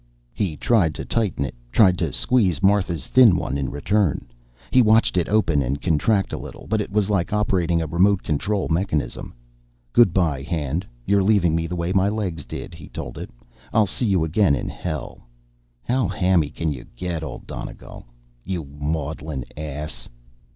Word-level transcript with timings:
He 0.33 0.57
tried 0.57 0.95
to 0.95 1.05
tighten 1.05 1.45
it, 1.45 1.53
tried 1.71 1.99
to 1.99 2.11
squeeze 2.11 2.63
Martha's 2.63 3.05
thin 3.05 3.37
one 3.37 3.55
in 3.55 3.69
return. 3.69 4.25
He 4.71 4.81
watched 4.81 5.15
it 5.15 5.29
open 5.29 5.61
and 5.61 5.79
contract 5.79 6.33
a 6.33 6.39
little, 6.39 6.65
but 6.67 6.81
it 6.81 6.91
was 6.91 7.11
like 7.11 7.31
operating 7.31 7.83
a 7.83 7.85
remote 7.85 8.23
control 8.23 8.67
mechanism. 8.67 9.31
Goodbye, 9.93 10.41
hand, 10.41 10.87
you're 11.05 11.21
leaving 11.21 11.53
me 11.55 11.67
the 11.67 11.75
way 11.75 11.93
my 11.93 12.09
legs 12.09 12.45
did, 12.45 12.73
he 12.73 12.89
told 12.89 13.19
it. 13.19 13.29
I'll 13.71 13.85
see 13.85 14.07
you 14.07 14.23
again 14.23 14.55
in 14.55 14.69
hell. 14.69 15.21
How 15.83 16.07
hammy 16.07 16.49
can 16.49 16.71
you 16.73 16.85
get, 16.95 17.21
Old 17.23 17.45
Donegal? 17.45 18.05
You 18.43 18.63
maudlin 18.65 19.45
ass. 19.55 20.09